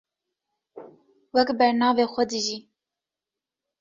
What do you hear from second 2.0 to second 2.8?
xwe dijî